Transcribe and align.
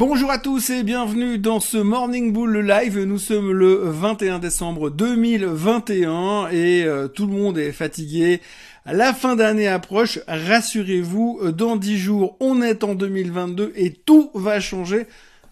Bonjour 0.00 0.30
à 0.30 0.38
tous 0.38 0.70
et 0.70 0.82
bienvenue 0.82 1.36
dans 1.36 1.60
ce 1.60 1.76
Morning 1.76 2.32
Bull 2.32 2.60
Live. 2.60 2.98
Nous 3.00 3.18
sommes 3.18 3.52
le 3.52 3.82
21 3.82 4.38
décembre 4.38 4.88
2021 4.88 6.48
et 6.48 6.84
euh, 6.84 7.06
tout 7.06 7.26
le 7.26 7.34
monde 7.34 7.58
est 7.58 7.70
fatigué. 7.70 8.40
La 8.86 9.12
fin 9.12 9.36
d'année 9.36 9.68
approche, 9.68 10.18
rassurez-vous, 10.26 11.52
dans 11.52 11.76
10 11.76 11.98
jours 11.98 12.38
on 12.40 12.62
est 12.62 12.82
en 12.82 12.94
2022 12.94 13.74
et 13.76 13.92
tout 13.92 14.30
va 14.32 14.58
changer. 14.58 15.06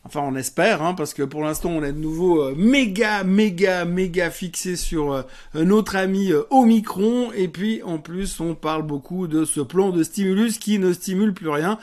Enfin, 0.08 0.22
on 0.26 0.36
espère, 0.36 0.80
hein, 0.80 0.94
parce 0.94 1.12
que 1.12 1.22
pour 1.22 1.42
l'instant, 1.42 1.68
on 1.68 1.82
est 1.82 1.92
de 1.92 1.98
nouveau 1.98 2.40
euh, 2.40 2.54
méga, 2.56 3.24
méga, 3.24 3.84
méga 3.84 4.30
fixé 4.30 4.74
sur 4.74 5.12
euh, 5.12 5.22
notre 5.54 5.96
ami 5.96 6.32
euh, 6.32 6.44
Omicron. 6.48 7.30
Et 7.36 7.46
puis, 7.46 7.82
en 7.82 7.98
plus, 7.98 8.40
on 8.40 8.54
parle 8.54 8.84
beaucoup 8.84 9.26
de 9.26 9.44
ce 9.44 9.60
plan 9.60 9.90
de 9.90 10.02
stimulus 10.02 10.56
qui 10.56 10.78
ne 10.78 10.94
stimule 10.94 11.34
plus 11.34 11.50
rien 11.50 11.78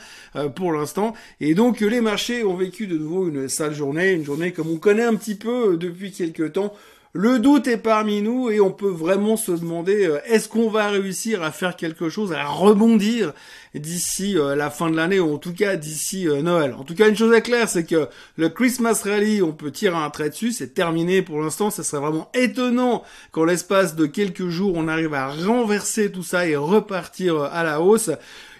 pour 0.56 0.72
l'instant. 0.72 1.14
Et 1.40 1.54
donc, 1.54 1.78
les 1.78 2.00
marchés 2.00 2.42
ont 2.42 2.56
vécu 2.56 2.88
de 2.88 2.98
nouveau 2.98 3.28
une 3.28 3.48
sale 3.48 3.74
journée, 3.74 4.10
une 4.10 4.24
journée 4.24 4.50
comme 4.50 4.72
on 4.72 4.78
connaît 4.78 5.04
un 5.04 5.14
petit 5.14 5.36
peu 5.36 5.76
depuis 5.76 6.10
quelques 6.10 6.54
temps. 6.54 6.74
Le 7.18 7.38
doute 7.38 7.66
est 7.66 7.78
parmi 7.78 8.20
nous 8.20 8.50
et 8.50 8.60
on 8.60 8.70
peut 8.70 8.90
vraiment 8.90 9.38
se 9.38 9.50
demander 9.50 10.06
euh, 10.06 10.18
est-ce 10.26 10.50
qu'on 10.50 10.68
va 10.68 10.90
réussir 10.90 11.42
à 11.42 11.50
faire 11.50 11.74
quelque 11.74 12.10
chose, 12.10 12.34
à 12.34 12.44
rebondir 12.44 13.32
d'ici 13.74 14.36
euh, 14.36 14.54
la 14.54 14.68
fin 14.68 14.90
de 14.90 14.96
l'année 14.96 15.18
ou 15.18 15.32
en 15.32 15.38
tout 15.38 15.54
cas 15.54 15.76
d'ici 15.76 16.28
euh, 16.28 16.42
Noël? 16.42 16.74
En 16.78 16.84
tout 16.84 16.94
cas, 16.94 17.08
une 17.08 17.16
chose 17.16 17.34
est 17.34 17.40
claire, 17.40 17.70
c'est 17.70 17.84
que 17.84 18.10
le 18.36 18.50
Christmas 18.50 19.00
Rally, 19.02 19.40
on 19.40 19.52
peut 19.52 19.70
tirer 19.70 19.96
un 19.96 20.10
trait 20.10 20.28
dessus, 20.28 20.52
c'est 20.52 20.74
terminé 20.74 21.22
pour 21.22 21.40
l'instant. 21.40 21.70
Ça 21.70 21.84
serait 21.84 22.02
vraiment 22.02 22.28
étonnant 22.34 23.02
qu'en 23.32 23.46
l'espace 23.46 23.96
de 23.96 24.04
quelques 24.04 24.48
jours, 24.48 24.74
on 24.76 24.86
arrive 24.86 25.14
à 25.14 25.28
renverser 25.28 26.12
tout 26.12 26.22
ça 26.22 26.46
et 26.46 26.54
repartir 26.54 27.40
à 27.40 27.64
la 27.64 27.80
hausse. 27.80 28.10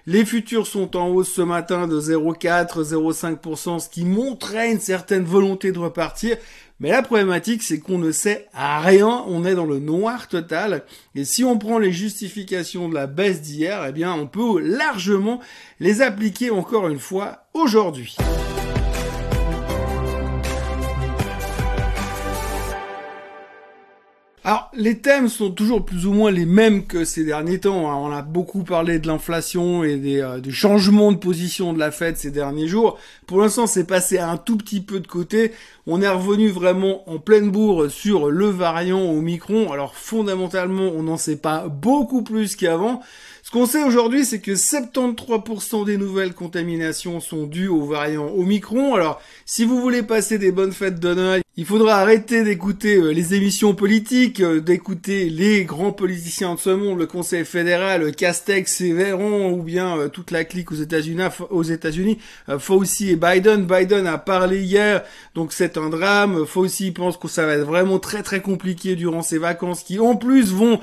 Les 0.08 0.24
futurs 0.24 0.68
sont 0.68 0.96
en 0.96 1.08
hausse 1.08 1.32
ce 1.34 1.42
matin 1.42 1.88
de 1.88 2.00
0,4, 2.00 2.80
0,5%, 2.80 3.80
ce 3.80 3.88
qui 3.88 4.04
montrait 4.04 4.70
une 4.70 4.78
certaine 4.78 5.24
volonté 5.24 5.72
de 5.72 5.80
repartir. 5.80 6.36
Mais 6.78 6.90
la 6.90 7.02
problématique, 7.02 7.62
c'est 7.62 7.78
qu'on 7.80 7.98
ne 7.98 8.12
sait 8.12 8.48
rien, 8.52 9.24
on 9.28 9.46
est 9.46 9.54
dans 9.54 9.64
le 9.64 9.78
noir 9.78 10.28
total. 10.28 10.84
Et 11.14 11.24
si 11.24 11.42
on 11.42 11.58
prend 11.58 11.78
les 11.78 11.92
justifications 11.92 12.88
de 12.90 12.94
la 12.94 13.06
baisse 13.06 13.40
d'hier, 13.40 13.86
eh 13.88 13.92
bien, 13.92 14.12
on 14.12 14.26
peut 14.26 14.60
largement 14.60 15.40
les 15.80 16.02
appliquer 16.02 16.50
encore 16.50 16.88
une 16.88 16.98
fois 16.98 17.46
aujourd'hui. 17.54 18.16
Alors, 24.48 24.70
les 24.74 24.98
thèmes 24.98 25.28
sont 25.28 25.50
toujours 25.50 25.84
plus 25.84 26.06
ou 26.06 26.12
moins 26.12 26.30
les 26.30 26.46
mêmes 26.46 26.86
que 26.86 27.04
ces 27.04 27.24
derniers 27.24 27.58
temps. 27.58 27.90
Hein. 27.90 27.96
On 27.96 28.12
a 28.12 28.22
beaucoup 28.22 28.62
parlé 28.62 29.00
de 29.00 29.08
l'inflation 29.08 29.82
et 29.82 29.96
des, 29.96 30.20
euh, 30.20 30.40
changements 30.50 31.10
de 31.10 31.16
position 31.16 31.72
de 31.72 31.80
la 31.80 31.90
Fed 31.90 32.16
ces 32.16 32.30
derniers 32.30 32.68
jours. 32.68 32.96
Pour 33.26 33.40
l'instant, 33.40 33.66
c'est 33.66 33.88
passé 33.88 34.20
un 34.20 34.36
tout 34.36 34.56
petit 34.56 34.80
peu 34.80 35.00
de 35.00 35.08
côté. 35.08 35.50
On 35.88 36.00
est 36.00 36.08
revenu 36.08 36.48
vraiment 36.48 37.10
en 37.10 37.18
pleine 37.18 37.50
bourre 37.50 37.90
sur 37.90 38.30
le 38.30 38.46
variant 38.46 39.02
Omicron. 39.10 39.72
Alors, 39.72 39.96
fondamentalement, 39.96 40.92
on 40.94 41.02
n'en 41.02 41.16
sait 41.16 41.38
pas 41.38 41.66
beaucoup 41.66 42.22
plus 42.22 42.54
qu'avant. 42.54 43.02
Ce 43.46 43.52
qu'on 43.52 43.64
sait 43.64 43.84
aujourd'hui, 43.84 44.24
c'est 44.24 44.40
que 44.40 44.50
73% 44.50 45.84
des 45.84 45.98
nouvelles 45.98 46.34
contaminations 46.34 47.20
sont 47.20 47.46
dues 47.46 47.68
au 47.68 47.84
variant 47.84 48.26
Omicron. 48.34 48.96
Alors, 48.96 49.22
si 49.44 49.64
vous 49.64 49.80
voulez 49.80 50.02
passer 50.02 50.36
des 50.36 50.50
bonnes 50.50 50.72
fêtes 50.72 50.98
de 50.98 51.14
Noël, 51.14 51.42
il 51.58 51.64
faudra 51.64 52.00
arrêter 52.00 52.44
d'écouter 52.44 52.96
euh, 52.96 53.12
les 53.12 53.32
émissions 53.32 53.74
politiques, 53.74 54.40
euh, 54.40 54.60
d'écouter 54.60 55.30
les 55.30 55.64
grands 55.64 55.90
politiciens 55.90 56.54
de 56.54 56.58
ce 56.58 56.68
monde, 56.68 56.98
le 56.98 57.06
Conseil 57.06 57.46
fédéral, 57.46 58.14
Castex 58.14 58.82
et 58.82 58.92
Véron, 58.92 59.52
ou 59.52 59.62
bien 59.62 59.96
euh, 59.96 60.08
toute 60.08 60.32
la 60.32 60.44
clique 60.44 60.70
aux 60.70 60.74
États-Unis, 60.74 61.22
aux 61.48 62.58
Fauci 62.58 63.08
et 63.08 63.16
Biden. 63.16 63.64
Biden 63.64 64.06
a 64.06 64.18
parlé 64.18 64.64
hier, 64.64 65.02
donc 65.34 65.54
c'est 65.54 65.78
un 65.78 65.88
drame. 65.88 66.44
Fauci 66.44 66.90
pense 66.90 67.16
que 67.16 67.26
ça 67.26 67.46
va 67.46 67.54
être 67.54 67.64
vraiment 67.64 68.00
très 68.00 68.22
très 68.22 68.42
compliqué 68.42 68.94
durant 68.94 69.22
ces 69.22 69.38
vacances, 69.38 69.82
qui 69.82 69.98
en 69.98 70.14
plus 70.14 70.52
vont 70.52 70.80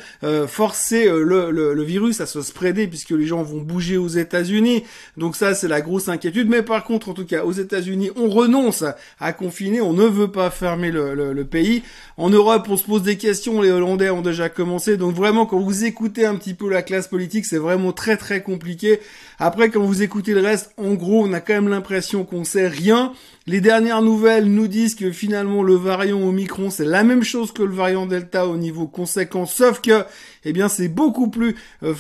forcer 0.48 1.06
le, 1.06 1.52
le, 1.52 1.84
virus 1.84 2.20
à 2.20 2.26
se 2.26 2.42
puisque 2.90 3.12
les 3.12 3.26
gens 3.26 3.44
vont 3.44 3.62
bouger 3.62 3.98
aux 3.98 4.08
États-Unis. 4.08 4.84
Donc 5.18 5.36
ça, 5.36 5.54
c'est 5.54 5.68
la 5.68 5.82
grosse 5.82 6.08
inquiétude. 6.08 6.50
Mais 6.50 6.62
par 6.62 6.84
contre, 6.84 7.10
en 7.10 7.14
tout 7.14 7.26
cas, 7.26 7.44
aux 7.44 7.52
États-Unis, 7.52 8.12
on 8.16 8.30
renonce 8.30 8.84
à 9.20 9.34
confiner, 9.34 9.82
on 9.82 9.94
ne 9.94 10.06
veut 10.06 10.32
pas 10.32 10.50
fermer 10.50 10.92
le, 10.92 11.44
pays. 11.44 11.84
En 12.18 12.30
Europe, 12.30 12.68
on 12.70 12.78
se 12.78 12.86
pose 12.86 13.04
des 13.04 13.18
questions, 13.18 13.62
les 13.62 13.70
Hollandais 13.70 14.10
ont 14.10 14.22
déjà 14.22 14.48
commencé, 14.48 14.96
donc 14.96 15.14
vraiment 15.14 15.46
quand 15.46 15.60
vous 15.60 15.84
écoutez 15.84 16.26
un 16.26 16.36
petit 16.36 16.54
peu 16.54 16.70
la 16.70 16.82
classe 16.82 17.10
politique, 17.10 17.46
c'est 17.46 17.58
vraiment 17.58 17.92
très 17.92 18.16
très 18.16 18.42
compliqué. 18.42 19.02
Après, 19.40 19.70
quand 19.70 19.84
vous 19.84 20.04
écoutez 20.04 20.34
le 20.34 20.40
reste, 20.40 20.72
en 20.78 20.94
gros, 20.94 21.26
on 21.26 21.34
a 21.34 21.42
quand 21.42 21.54
même 21.54 21.68
l'impression 21.68 22.24
qu'on 22.24 22.46
sait 22.46 22.68
rien. 22.68 23.12
Les 23.46 23.60
dernières 23.60 24.02
nouvelles 24.02 24.46
nous 24.46 24.70
disent 24.70 24.96
que 24.96 25.12
finalement 25.12 25.64
le 25.64 25.76
variant 25.76 26.22
Omicron 26.22 26.70
c'est 26.70 26.86
la 26.86 27.04
même 27.04 27.24
chose 27.24 27.52
que 27.52 27.62
le 27.62 27.74
variant 27.74 28.06
Delta 28.06 28.48
au 28.48 28.56
niveau 28.56 28.88
conséquent, 28.88 29.46
sauf 29.46 29.82
que 29.82 30.06
eh 30.46 30.54
bien 30.54 30.70
c'est 30.70 30.88
beaucoup 30.88 31.30
plus 31.30 31.58
euh, 31.84 31.94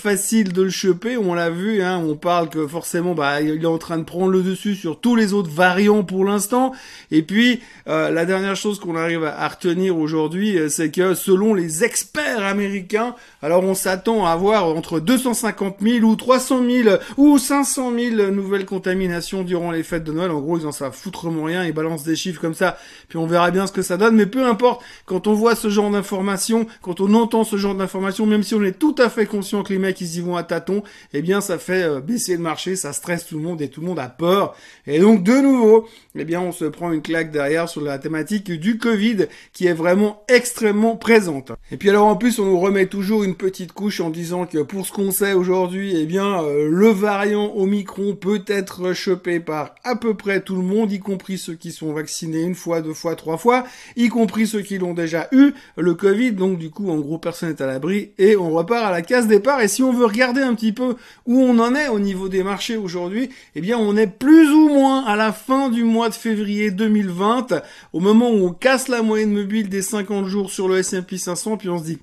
de 0.51 0.63
le 0.63 0.69
choper. 0.69 1.15
On 1.15 1.33
l'a 1.33 1.49
vu, 1.49 1.81
hein, 1.81 2.03
on 2.05 2.15
parle 2.15 2.49
que 2.49 2.67
forcément 2.67 3.13
bah 3.13 3.41
il 3.41 3.61
est 3.61 3.65
en 3.65 3.77
train 3.77 3.97
de 3.97 4.03
prendre 4.03 4.31
le 4.31 4.41
dessus 4.41 4.75
sur 4.75 4.99
tous 4.99 5.15
les 5.15 5.33
autres 5.33 5.49
variants 5.49 6.03
pour 6.03 6.25
l'instant. 6.25 6.73
Et 7.11 7.21
puis 7.21 7.61
euh, 7.87 8.09
la 8.09 8.25
dernière 8.25 8.55
chose 8.55 8.79
qu'on 8.79 8.95
arrive 8.95 9.23
à, 9.23 9.47
retenir 9.47 9.97
aujourd'hui, 9.97 10.57
euh, 10.57 10.69
c'est 10.69 10.91
que 10.91 11.13
selon 11.13 11.53
les 11.53 11.83
experts 11.83 12.43
américains, 12.43 13.15
alors 13.41 13.63
on 13.63 13.75
s'attend 13.75 14.25
à 14.25 14.31
avoir 14.31 14.65
entre 14.65 14.99
250 14.99 15.77
000 15.81 16.05
ou 16.05 16.15
300 16.15 16.63
000 16.65 16.97
ou 17.17 17.37
500 17.37 17.91
000 17.97 18.31
nouvelles 18.31 18.65
contaminations 18.65 19.43
durant 19.43 19.71
les 19.71 19.83
fêtes 19.83 20.03
de 20.03 20.11
Noël. 20.11 20.31
En 20.31 20.41
gros, 20.41 20.59
ils 20.59 20.67
en 20.67 20.71
savent 20.71 20.93
foutre 20.93 21.27
rien, 21.27 21.63
ils 21.63 21.73
balancent 21.73 22.03
des 22.03 22.15
chiffres 22.15 22.41
comme 22.41 22.53
ça, 22.53 22.77
puis 23.07 23.17
on 23.17 23.27
verra 23.27 23.51
bien 23.51 23.67
ce 23.67 23.71
que 23.71 23.81
ça 23.81 23.97
donne. 23.97 24.15
Mais 24.15 24.25
peu 24.25 24.45
importe, 24.45 24.83
quand 25.05 25.27
on 25.27 25.33
voit 25.33 25.55
ce 25.55 25.69
genre 25.69 25.91
d'informations, 25.91 26.65
quand 26.81 26.99
on 26.99 27.13
entend 27.13 27.43
ce 27.43 27.57
genre 27.57 27.75
d'informations, 27.75 28.25
même 28.25 28.43
si 28.43 28.55
on 28.55 28.63
est 28.63 28.79
tout 28.79 28.95
à 28.97 29.09
fait 29.09 29.25
conscient 29.25 29.63
que 29.63 29.73
les 29.73 29.79
mecs 29.79 29.99
ils 30.01 30.17
y 30.17 30.21
vont 30.21 30.32
à 30.35 30.43
tâtons, 30.43 30.83
eh 31.13 31.21
bien 31.21 31.41
ça 31.41 31.57
fait 31.57 31.83
euh, 31.83 32.01
baisser 32.01 32.33
le 32.33 32.41
marché, 32.41 32.75
ça 32.75 32.93
stresse 32.93 33.25
tout 33.25 33.37
le 33.37 33.43
monde 33.43 33.61
et 33.61 33.69
tout 33.69 33.81
le 33.81 33.87
monde 33.87 33.99
a 33.99 34.09
peur. 34.09 34.55
Et 34.87 34.99
donc 34.99 35.23
de 35.23 35.33
nouveau, 35.41 35.87
eh 36.15 36.25
bien 36.25 36.41
on 36.41 36.51
se 36.51 36.65
prend 36.65 36.91
une 36.91 37.01
claque 37.01 37.31
derrière 37.31 37.69
sur 37.69 37.81
la 37.81 37.97
thématique 37.99 38.51
du 38.51 38.77
Covid 38.77 39.27
qui 39.51 39.67
est 39.67 39.73
vraiment 39.73 40.23
extrêmement 40.27 40.95
présente. 40.95 41.51
Et 41.71 41.77
puis 41.77 41.89
alors 41.89 42.07
en 42.07 42.15
plus 42.15 42.39
on 42.39 42.45
nous 42.45 42.59
remet 42.59 42.87
toujours 42.87 43.23
une 43.23 43.35
petite 43.35 43.73
couche 43.73 43.99
en 43.99 44.09
disant 44.09 44.45
que 44.45 44.59
pour 44.59 44.85
ce 44.85 44.91
qu'on 44.91 45.11
sait 45.11 45.33
aujourd'hui, 45.33 45.95
eh 45.95 46.05
bien 46.05 46.43
euh, 46.43 46.67
le 46.69 46.87
variant 46.89 47.53
Omicron 47.55 48.15
peut 48.15 48.43
être 48.47 48.93
chopé 48.93 49.39
par 49.39 49.75
à 49.83 49.95
peu 49.95 50.13
près 50.13 50.41
tout 50.41 50.55
le 50.55 50.61
monde, 50.61 50.91
y 50.91 50.99
compris 50.99 51.37
ceux 51.37 51.53
qui 51.53 51.71
sont 51.71 51.93
vaccinés 51.93 52.41
une 52.41 52.55
fois, 52.55 52.81
deux 52.81 52.93
fois, 52.93 53.15
trois 53.15 53.37
fois, 53.37 53.65
y 53.95 54.09
compris 54.09 54.47
ceux 54.47 54.61
qui 54.61 54.77
l'ont 54.77 54.93
déjà 54.93 55.27
eu, 55.31 55.53
le 55.77 55.93
Covid, 55.93 56.31
donc 56.31 56.57
du 56.57 56.69
coup, 56.69 56.89
en 56.89 56.97
gros, 56.99 57.17
personne 57.17 57.49
n'est 57.49 57.61
à 57.61 57.67
l'abri, 57.67 58.11
et 58.17 58.35
on 58.35 58.51
repart 58.51 58.85
à 58.85 58.91
la 58.91 59.01
case 59.01 59.27
départ, 59.27 59.61
et 59.61 59.67
si 59.67 59.83
on 59.83 59.93
veut 59.93 60.05
regarder 60.05 60.22
un 60.23 60.55
petit 60.55 60.71
peu 60.71 60.95
où 61.25 61.41
on 61.41 61.59
en 61.59 61.75
est 61.75 61.87
au 61.87 61.99
niveau 61.99 62.29
des 62.29 62.43
marchés 62.43 62.77
aujourd'hui, 62.77 63.29
eh 63.55 63.61
bien, 63.61 63.77
on 63.77 63.95
est 63.97 64.07
plus 64.07 64.49
ou 64.51 64.69
moins 64.69 65.05
à 65.05 65.15
la 65.15 65.31
fin 65.31 65.69
du 65.69 65.83
mois 65.83 66.09
de 66.09 66.13
février 66.13 66.71
2020, 66.71 67.61
au 67.93 67.99
moment 67.99 68.29
où 68.29 68.47
on 68.47 68.53
casse 68.53 68.87
la 68.87 69.01
moyenne 69.01 69.31
mobile 69.31 69.69
des 69.69 69.81
50 69.81 70.25
jours 70.27 70.51
sur 70.51 70.67
le 70.67 70.79
S&P 70.79 71.17
500, 71.17 71.57
puis 71.57 71.69
on 71.69 71.79
se 71.79 71.83
dit, 71.83 71.99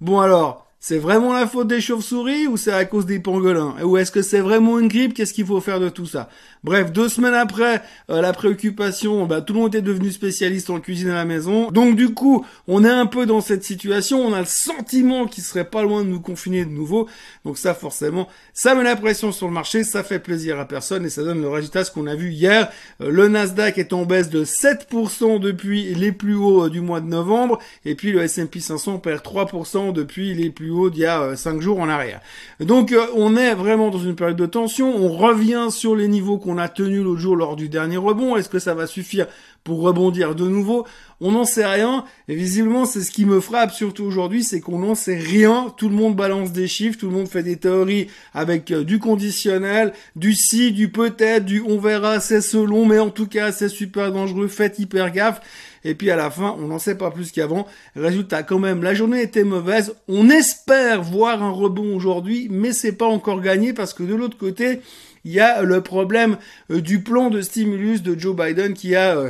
bon 0.00 0.20
alors, 0.20 0.65
c'est 0.88 0.98
vraiment 0.98 1.32
la 1.32 1.48
faute 1.48 1.66
des 1.66 1.80
chauves-souris 1.80 2.46
ou 2.46 2.56
c'est 2.56 2.70
à 2.70 2.84
cause 2.84 3.06
des 3.06 3.18
pangolins? 3.18 3.74
Ou 3.82 3.96
est-ce 3.96 4.12
que 4.12 4.22
c'est 4.22 4.38
vraiment 4.38 4.78
une 4.78 4.86
grippe? 4.86 5.14
Qu'est-ce 5.14 5.34
qu'il 5.34 5.44
faut 5.44 5.60
faire 5.60 5.80
de 5.80 5.88
tout 5.88 6.06
ça? 6.06 6.28
Bref, 6.62 6.92
deux 6.92 7.08
semaines 7.08 7.34
après 7.34 7.82
euh, 8.08 8.20
la 8.20 8.32
préoccupation, 8.32 9.26
bah, 9.26 9.40
tout 9.40 9.52
le 9.52 9.58
monde 9.58 9.74
est 9.74 9.82
devenu 9.82 10.12
spécialiste 10.12 10.70
en 10.70 10.78
cuisine 10.78 11.10
à 11.10 11.16
la 11.16 11.24
maison. 11.24 11.72
Donc 11.72 11.96
du 11.96 12.14
coup, 12.14 12.46
on 12.68 12.84
est 12.84 12.88
un 12.88 13.06
peu 13.06 13.26
dans 13.26 13.40
cette 13.40 13.64
situation. 13.64 14.20
On 14.20 14.32
a 14.32 14.38
le 14.38 14.46
sentiment 14.46 15.26
qu'il 15.26 15.42
serait 15.42 15.68
pas 15.68 15.82
loin 15.82 16.04
de 16.04 16.08
nous 16.08 16.20
confiner 16.20 16.64
de 16.64 16.70
nouveau. 16.70 17.08
Donc 17.44 17.58
ça, 17.58 17.74
forcément, 17.74 18.28
ça 18.54 18.76
met 18.76 18.84
la 18.84 18.94
pression 18.94 19.32
sur 19.32 19.48
le 19.48 19.52
marché. 19.52 19.82
Ça 19.82 20.04
fait 20.04 20.20
plaisir 20.20 20.60
à 20.60 20.68
personne 20.68 21.04
et 21.04 21.10
ça 21.10 21.24
donne 21.24 21.42
le 21.42 21.48
résultat 21.48 21.84
ce 21.84 21.90
qu'on 21.90 22.06
a 22.06 22.14
vu 22.14 22.30
hier. 22.30 22.70
Euh, 23.00 23.10
le 23.10 23.26
Nasdaq 23.26 23.78
est 23.78 23.92
en 23.92 24.04
baisse 24.04 24.30
de 24.30 24.44
7% 24.44 25.40
depuis 25.40 25.94
les 25.94 26.12
plus 26.12 26.36
hauts 26.36 26.66
euh, 26.66 26.70
du 26.70 26.80
mois 26.80 27.00
de 27.00 27.08
novembre. 27.08 27.58
Et 27.84 27.96
puis 27.96 28.12
le 28.12 28.22
S&P 28.22 28.60
500 28.60 28.98
perd 28.98 29.24
3% 29.24 29.92
depuis 29.92 30.32
les 30.32 30.50
plus 30.50 30.70
hauts 30.70 30.75
d'il 30.90 31.00
y 31.00 31.06
a 31.06 31.34
5 31.36 31.56
euh, 31.56 31.60
jours 31.60 31.80
en 31.80 31.88
arrière. 31.88 32.20
Donc 32.60 32.92
euh, 32.92 33.06
on 33.14 33.36
est 33.36 33.54
vraiment 33.54 33.90
dans 33.90 33.98
une 33.98 34.14
période 34.14 34.36
de 34.36 34.46
tension, 34.46 34.94
on 34.94 35.08
revient 35.08 35.68
sur 35.70 35.96
les 35.96 36.08
niveaux 36.08 36.38
qu'on 36.38 36.58
a 36.58 36.68
tenus 36.68 37.02
l'autre 37.02 37.20
jour 37.20 37.36
lors 37.36 37.56
du 37.56 37.68
dernier 37.68 37.96
rebond, 37.96 38.36
est-ce 38.36 38.48
que 38.48 38.58
ça 38.58 38.74
va 38.74 38.86
suffire 38.86 39.26
pour 39.64 39.80
rebondir 39.80 40.34
de 40.34 40.46
nouveau? 40.46 40.86
On 41.20 41.32
n'en 41.32 41.44
sait 41.44 41.66
rien, 41.66 42.04
et 42.28 42.34
visiblement 42.34 42.84
c'est 42.84 43.00
ce 43.00 43.10
qui 43.10 43.24
me 43.24 43.40
frappe 43.40 43.72
surtout 43.72 44.04
aujourd'hui, 44.04 44.44
c'est 44.44 44.60
qu'on 44.60 44.78
n'en 44.78 44.94
sait 44.94 45.16
rien, 45.16 45.72
tout 45.76 45.88
le 45.88 45.94
monde 45.94 46.14
balance 46.14 46.52
des 46.52 46.68
chiffres, 46.68 46.98
tout 46.98 47.08
le 47.08 47.16
monde 47.16 47.28
fait 47.28 47.42
des 47.42 47.56
théories 47.56 48.08
avec 48.34 48.70
euh, 48.70 48.84
du 48.84 48.98
conditionnel, 48.98 49.92
du 50.14 50.34
si, 50.34 50.72
du 50.72 50.90
peut-être, 50.90 51.44
du 51.44 51.62
on 51.66 51.78
verra, 51.78 52.20
c'est 52.20 52.42
selon, 52.42 52.84
mais 52.86 52.98
en 52.98 53.10
tout 53.10 53.26
cas 53.26 53.52
c'est 53.52 53.68
super 53.68 54.12
dangereux, 54.12 54.48
faites 54.48 54.78
hyper 54.78 55.10
gaffe. 55.10 55.40
Et 55.86 55.94
puis 55.94 56.10
à 56.10 56.16
la 56.16 56.30
fin, 56.30 56.56
on 56.58 56.66
n'en 56.66 56.80
sait 56.80 56.98
pas 56.98 57.12
plus 57.12 57.30
qu'avant. 57.30 57.64
Résultat, 57.94 58.42
quand 58.42 58.58
même, 58.58 58.82
la 58.82 58.92
journée 58.92 59.22
était 59.22 59.44
mauvaise. 59.44 59.94
On 60.08 60.28
espère 60.28 61.00
voir 61.00 61.44
un 61.44 61.52
rebond 61.52 61.94
aujourd'hui, 61.94 62.48
mais 62.50 62.72
c'est 62.72 62.90
pas 62.90 63.06
encore 63.06 63.40
gagné 63.40 63.72
parce 63.72 63.94
que 63.94 64.02
de 64.02 64.16
l'autre 64.16 64.36
côté, 64.36 64.80
il 65.24 65.30
y 65.30 65.38
a 65.38 65.62
le 65.62 65.80
problème 65.82 66.38
du 66.70 67.02
plan 67.02 67.30
de 67.30 67.40
stimulus 67.40 68.02
de 68.02 68.18
Joe 68.18 68.34
Biden 68.34 68.74
qui 68.74 68.96
a 68.96 69.26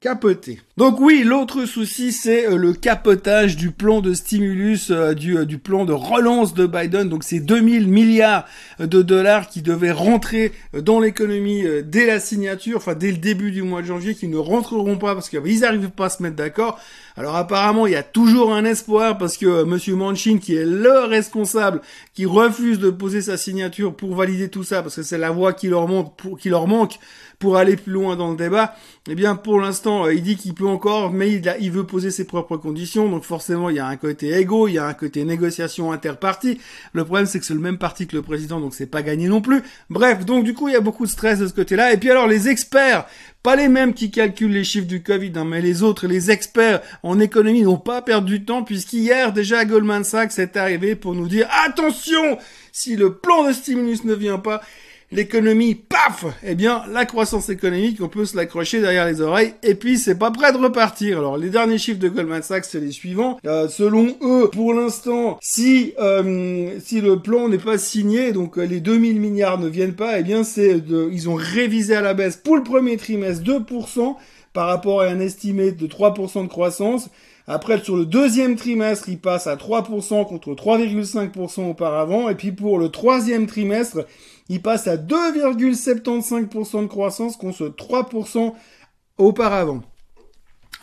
capoté. 0.00 0.58
Donc 0.78 0.98
oui, 0.98 1.24
l'autre 1.24 1.66
souci, 1.66 2.10
c'est 2.10 2.48
euh, 2.48 2.56
le 2.56 2.72
capotage 2.72 3.56
du 3.56 3.70
plan 3.70 4.00
de 4.00 4.14
stimulus, 4.14 4.90
euh, 4.90 5.12
du, 5.12 5.36
euh, 5.36 5.44
du, 5.44 5.58
plan 5.58 5.84
de 5.84 5.92
relance 5.92 6.54
de 6.54 6.66
Biden. 6.66 7.10
Donc 7.10 7.22
c'est 7.22 7.40
2000 7.40 7.86
milliards 7.86 8.46
de 8.78 9.02
dollars 9.02 9.50
qui 9.50 9.60
devaient 9.60 9.92
rentrer 9.92 10.52
dans 10.72 11.00
l'économie 11.00 11.64
dès 11.84 12.06
la 12.06 12.18
signature, 12.18 12.78
enfin 12.78 12.94
dès 12.94 13.10
le 13.10 13.18
début 13.18 13.50
du 13.50 13.62
mois 13.62 13.82
de 13.82 13.86
janvier, 13.88 14.14
qui 14.14 14.26
ne 14.26 14.38
rentreront 14.38 14.96
pas 14.96 15.12
parce 15.12 15.28
qu'ils 15.28 15.60
n'arrivent 15.60 15.90
pas 15.90 16.06
à 16.06 16.08
se 16.08 16.22
mettre 16.22 16.36
d'accord. 16.36 16.80
Alors 17.18 17.36
apparemment, 17.36 17.86
il 17.86 17.92
y 17.92 17.96
a 17.96 18.02
toujours 18.02 18.54
un 18.54 18.64
espoir 18.64 19.18
parce 19.18 19.36
que 19.36 19.64
Monsieur 19.64 19.96
Manchin, 19.96 20.38
qui 20.38 20.54
est 20.54 20.64
le 20.64 21.00
responsable, 21.04 21.82
qui 22.14 22.24
refuse 22.24 22.78
de 22.78 22.88
poser 22.88 23.20
sa 23.20 23.36
signature 23.36 23.94
pour 23.94 24.14
valider 24.14 24.48
tout 24.48 24.64
ça, 24.64 24.80
parce 24.80 24.96
que 24.96 25.02
c'est 25.02 25.18
la 25.18 25.30
voie 25.30 25.52
qui 25.52 25.68
leur, 25.68 25.86
pour, 26.14 26.38
qui 26.38 26.48
leur 26.48 26.66
manque 26.66 26.98
pour 27.38 27.56
aller 27.56 27.76
plus 27.76 27.92
loin 27.92 28.16
dans 28.16 28.30
le 28.30 28.36
débat, 28.36 28.74
eh 29.08 29.14
bien 29.14 29.34
pour 29.34 29.60
l'instant, 29.60 29.89
il 30.10 30.22
dit 30.22 30.36
qu'il 30.36 30.54
peut 30.54 30.66
encore, 30.66 31.12
mais 31.12 31.32
il, 31.32 31.56
il 31.60 31.70
veut 31.70 31.84
poser 31.84 32.10
ses 32.10 32.24
propres 32.24 32.56
conditions. 32.56 33.08
Donc 33.08 33.24
forcément, 33.24 33.70
il 33.70 33.76
y 33.76 33.80
a 33.80 33.86
un 33.86 33.96
côté 33.96 34.32
égo, 34.38 34.68
il 34.68 34.74
y 34.74 34.78
a 34.78 34.86
un 34.86 34.94
côté 34.94 35.24
négociation 35.24 35.92
interparti. 35.92 36.60
Le 36.92 37.04
problème, 37.04 37.26
c'est 37.26 37.38
que 37.38 37.44
c'est 37.44 37.54
le 37.54 37.60
même 37.60 37.78
parti 37.78 38.06
que 38.06 38.16
le 38.16 38.22
président, 38.22 38.60
donc 38.60 38.74
c'est 38.74 38.86
pas 38.86 39.02
gagné 39.02 39.28
non 39.28 39.40
plus. 39.40 39.62
Bref, 39.88 40.24
donc 40.24 40.44
du 40.44 40.54
coup, 40.54 40.68
il 40.68 40.72
y 40.72 40.76
a 40.76 40.80
beaucoup 40.80 41.04
de 41.04 41.10
stress 41.10 41.38
de 41.38 41.46
ce 41.46 41.52
côté-là. 41.52 41.92
Et 41.92 41.96
puis 41.96 42.10
alors, 42.10 42.26
les 42.26 42.48
experts, 42.48 43.06
pas 43.42 43.56
les 43.56 43.68
mêmes 43.68 43.94
qui 43.94 44.10
calculent 44.10 44.52
les 44.52 44.64
chiffres 44.64 44.86
du 44.86 45.02
Covid, 45.02 45.32
hein, 45.36 45.44
mais 45.44 45.62
les 45.62 45.82
autres, 45.82 46.06
les 46.06 46.30
experts 46.30 46.82
en 47.02 47.18
économie 47.20 47.62
n'ont 47.62 47.78
pas 47.78 48.02
perdu 48.02 48.40
de 48.40 48.44
temps 48.44 48.62
puisqu'hier 48.62 49.32
déjà 49.32 49.64
Goldman 49.64 50.04
Sachs 50.04 50.38
est 50.38 50.56
arrivé 50.56 50.94
pour 50.94 51.14
nous 51.14 51.26
dire 51.26 51.48
attention, 51.66 52.38
si 52.72 52.96
le 52.96 53.14
plan 53.14 53.46
de 53.46 53.52
stimulus 53.52 54.04
ne 54.04 54.14
vient 54.14 54.38
pas, 54.38 54.60
l'économie, 55.12 55.74
paf 55.74 56.24
Eh 56.44 56.54
bien, 56.54 56.84
la 56.90 57.04
croissance 57.04 57.48
économique, 57.48 58.00
on 58.00 58.08
peut 58.08 58.24
se 58.24 58.36
l'accrocher 58.36 58.80
derrière 58.80 59.06
les 59.06 59.20
oreilles, 59.20 59.54
et 59.62 59.74
puis 59.74 59.98
c'est 59.98 60.18
pas 60.18 60.30
prêt 60.30 60.52
de 60.52 60.58
repartir. 60.58 61.18
Alors, 61.18 61.36
les 61.36 61.50
derniers 61.50 61.78
chiffres 61.78 61.98
de 61.98 62.08
Goldman 62.08 62.42
Sachs, 62.42 62.66
c'est 62.66 62.80
les 62.80 62.92
suivants. 62.92 63.38
Euh, 63.46 63.68
selon 63.68 64.16
eux, 64.22 64.48
pour 64.52 64.72
l'instant, 64.72 65.38
si 65.40 65.94
euh, 65.98 66.78
si 66.80 67.00
le 67.00 67.18
plan 67.18 67.48
n'est 67.48 67.58
pas 67.58 67.78
signé, 67.78 68.32
donc 68.32 68.58
euh, 68.58 68.64
les 68.64 68.80
2000 68.80 69.20
milliards 69.20 69.58
ne 69.58 69.68
viennent 69.68 69.94
pas, 69.94 70.18
eh 70.18 70.22
bien, 70.22 70.44
c'est 70.44 70.82
ils 71.12 71.28
ont 71.28 71.34
révisé 71.34 71.94
à 71.94 72.00
la 72.00 72.14
baisse 72.14 72.36
pour 72.36 72.56
le 72.56 72.62
premier 72.62 72.96
trimestre 72.96 73.42
2% 73.44 74.16
par 74.52 74.66
rapport 74.66 75.00
à 75.00 75.06
un 75.06 75.20
estimé 75.20 75.72
de 75.72 75.86
3% 75.86 76.42
de 76.42 76.48
croissance. 76.48 77.08
Après, 77.52 77.82
sur 77.82 77.96
le 77.96 78.06
deuxième 78.06 78.54
trimestre, 78.54 79.08
il 79.08 79.18
passe 79.18 79.48
à 79.48 79.56
3% 79.56 80.24
contre 80.24 80.54
3,5% 80.54 81.68
auparavant. 81.68 82.28
Et 82.28 82.36
puis 82.36 82.52
pour 82.52 82.78
le 82.78 82.90
troisième 82.90 83.48
trimestre, 83.48 84.06
il 84.48 84.62
passe 84.62 84.86
à 84.86 84.96
2,75% 84.96 86.82
de 86.82 86.86
croissance 86.86 87.36
contre 87.36 87.66
3% 87.66 88.52
auparavant. 89.18 89.80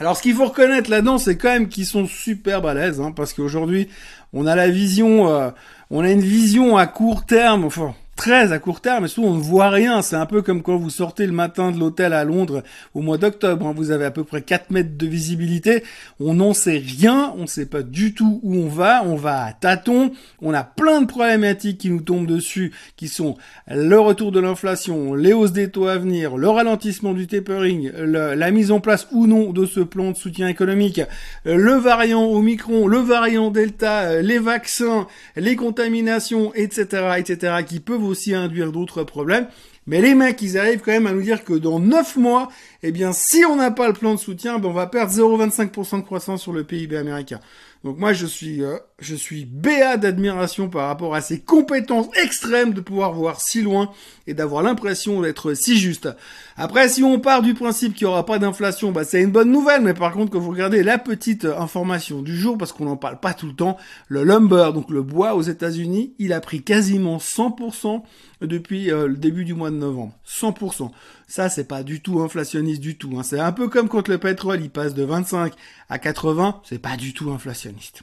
Alors 0.02 0.18
ce 0.18 0.22
qu'il 0.22 0.36
faut 0.36 0.48
reconnaître 0.48 0.90
là-dedans, 0.90 1.18
c'est 1.18 1.38
quand 1.38 1.48
même 1.48 1.70
qu'ils 1.70 1.86
sont 1.86 2.06
super 2.06 2.62
balèzes, 2.62 3.00
hein, 3.00 3.14
parce 3.16 3.32
qu'aujourd'hui, 3.32 3.88
on 4.34 4.46
a 4.46 4.54
la 4.54 4.68
vision, 4.70 5.30
euh, 5.30 5.52
on 5.90 6.04
a 6.04 6.12
une 6.12 6.20
vision 6.20 6.76
à 6.76 6.86
court 6.86 7.26
terme, 7.26 7.70
très 8.18 8.52
à 8.52 8.60
court 8.60 8.82
terme, 8.82 9.04
mais 9.04 9.08
surtout 9.08 9.30
on 9.30 9.36
ne 9.36 9.42
voit 9.42 9.70
rien. 9.70 10.02
C'est 10.02 10.18
un 10.18 10.26
peu 10.26 10.42
comme 10.42 10.64
quand 10.64 10.76
vous 10.76 10.90
sortez 10.90 11.26
le 11.26 11.32
matin 11.32 11.72
de 11.72 11.80
l'hôtel 11.80 12.12
à 12.12 12.26
Londres 12.26 12.64
au 12.94 13.02
mois 13.02 13.18
d'octobre. 13.18 13.68
Hein. 13.68 13.74
Vous 13.74 13.92
avez 13.92 14.04
à 14.06 14.12
peu 14.12 14.26
près 14.26 14.42
4 14.42 14.72
mètres 14.72 14.98
de 14.98 15.08
visibilité. 15.08 15.84
On 16.20 16.34
n'en 16.34 16.54
sait 16.54 16.84
rien. 16.86 17.34
On 17.38 17.44
ne 17.44 17.48
sait 17.48 17.68
pas 17.68 17.84
du 17.84 18.14
tout 18.14 18.42
où 18.44 18.56
on 18.56 18.68
va. 18.68 19.04
On 19.06 19.16
va 19.16 19.46
à 19.46 19.54
tâtons. 19.54 20.12
On 20.42 20.54
a 20.54 20.64
plein 20.64 21.02
de 21.02 21.08
problématiques 21.08 21.78
qui 21.78 21.90
nous 21.90 22.02
tombent 22.02 22.28
dessus, 22.28 22.74
qui 22.98 23.08
sont 23.08 23.38
le 23.70 24.00
retour 24.00 24.32
de 24.32 24.40
l'inflation, 24.40 25.14
les 25.14 25.34
hausses 25.34 25.52
des 25.52 25.70
taux 25.70 25.88
à 25.88 25.98
venir, 25.98 26.38
le 26.38 26.50
ralentissement 26.50 27.14
du 27.14 27.28
tapering, 27.28 27.92
la 27.92 28.52
mise 28.52 28.72
en 28.72 28.80
place 28.80 29.08
ou 29.12 29.28
non 29.28 29.52
de 29.52 29.66
ce 29.66 29.80
plan 29.80 30.12
de 30.12 30.18
soutien 30.18 30.48
économique, 30.48 31.02
le 31.46 31.74
variant 31.74 32.26
Omicron, 32.26 32.88
le 32.88 32.98
variant 32.98 33.52
Delta, 33.52 34.22
les 34.22 34.40
vaccins, 34.40 35.08
les 35.36 35.56
contaminations, 35.56 36.54
etc., 36.56 37.16
etc., 37.18 37.58
qui 37.66 37.80
peuvent 37.80 38.07
aussi 38.08 38.34
induire 38.34 38.72
d'autres 38.72 39.04
problèmes. 39.04 39.48
Mais 39.88 40.02
les 40.02 40.16
mecs, 40.16 40.42
ils 40.42 40.58
arrivent 40.58 40.82
quand 40.82 40.92
même 40.92 41.08
à 41.08 41.14
nous 41.14 41.22
dire 41.22 41.44
que 41.46 41.54
dans 41.54 41.80
9 41.80 42.18
mois, 42.18 42.50
eh 42.84 42.92
bien, 42.92 43.14
si 43.14 43.46
on 43.46 43.56
n'a 43.56 43.72
pas 43.72 43.88
le 43.88 43.94
plan 43.94 44.14
de 44.14 44.20
soutien, 44.20 44.60
ben, 44.60 44.70
on 44.70 44.74
va 44.74 44.88
perdre 44.88 45.12
0,25% 45.14 46.00
de 46.00 46.02
croissance 46.02 46.42
sur 46.42 46.52
le 46.52 46.66
PIB 46.66 46.98
américain. 46.98 47.40
Donc 47.84 47.98
moi, 47.98 48.12
je 48.12 48.26
suis, 48.26 48.64
euh, 48.64 48.78
je 49.00 49.14
suis 49.14 49.46
béat 49.46 49.98
d'admiration 49.98 50.70
par 50.70 50.88
rapport 50.88 51.14
à 51.14 51.22
ces 51.22 51.40
compétences 51.40 52.08
extrêmes 52.16 52.74
de 52.74 52.82
pouvoir 52.82 53.14
voir 53.14 53.40
si 53.40 53.62
loin 53.62 53.92
et 54.26 54.34
d'avoir 54.34 54.64
l'impression 54.64 55.22
d'être 55.22 55.54
si 55.54 55.78
juste. 55.78 56.10
Après, 56.56 56.90
si 56.90 57.04
on 57.04 57.20
part 57.20 57.44
du 57.44 57.54
principe 57.54 57.94
qu'il 57.94 58.08
n'y 58.08 58.12
aura 58.12 58.26
pas 58.26 58.40
d'inflation, 58.40 58.92
bah, 58.92 59.04
c'est 59.04 59.22
une 59.22 59.32
bonne 59.32 59.52
nouvelle. 59.52 59.84
Mais 59.84 59.94
par 59.94 60.14
contre, 60.14 60.32
quand 60.32 60.40
vous 60.40 60.50
regardez 60.50 60.82
la 60.82 60.98
petite 60.98 61.46
information 61.46 62.24
du 62.24 62.36
jour, 62.36 62.58
parce 62.58 62.72
qu'on 62.72 62.86
n'en 62.86 62.98
parle 62.98 63.20
pas 63.20 63.36
tout 63.36 63.46
le 63.46 63.54
temps, 63.54 63.78
le 64.08 64.24
lumber, 64.24 64.72
donc 64.74 64.90
le 64.90 65.04
bois 65.04 65.36
aux 65.36 65.44
États-Unis, 65.44 66.16
il 66.18 66.34
a 66.34 66.42
pris 66.42 66.64
quasiment 66.64 67.18
100% 67.18 68.02
depuis 68.42 68.90
euh, 68.92 69.08
le 69.08 69.16
début 69.16 69.46
du 69.46 69.54
mois 69.54 69.70
de 69.70 69.76
novembre. 69.76 70.14
100%. 70.28 70.90
Ça, 71.28 71.50
c'est 71.50 71.68
pas 71.68 71.84
du 71.84 72.02
tout 72.02 72.20
inflationniste 72.22 72.82
du 72.82 72.98
tout. 72.98 73.14
Hein. 73.20 73.24
C'est 73.24 73.40
un 73.40 73.52
peu 73.52 73.68
comme 73.68 73.90
quand 73.90 74.08
le 74.08 74.18
pétrole, 74.18 74.62
il 74.62 74.72
passe 74.72 74.96
de 74.96 75.04
25 75.04 75.54
à 75.88 76.00
80, 76.00 76.62
c'est 76.64 76.80
pas 76.80 76.98
du 76.98 77.14
tout 77.14 77.30
inflationniste. 77.30 78.02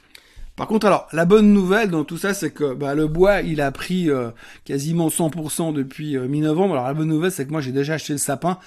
Par 0.55 0.67
contre, 0.67 0.87
alors, 0.87 1.07
la 1.11 1.25
bonne 1.25 1.51
nouvelle 1.51 1.89
dans 1.89 2.05
tout 2.05 2.17
ça, 2.17 2.33
c'est 2.33 2.51
que 2.51 2.73
bah, 2.73 2.95
le 2.95 3.07
bois, 3.07 3.41
il 3.41 3.59
a 3.59 3.71
pris 3.71 4.09
euh, 4.09 4.29
quasiment 4.63 5.09
100% 5.09 5.73
depuis 5.73 6.15
euh, 6.15 6.27
mi-novembre. 6.27 6.75
Alors, 6.75 6.87
la 6.87 6.93
bonne 6.93 7.09
nouvelle, 7.09 7.31
c'est 7.31 7.45
que 7.45 7.51
moi, 7.51 7.59
j'ai 7.59 7.73
déjà 7.73 7.95
acheté 7.95 8.13
le 8.13 8.19
sapin. 8.19 8.57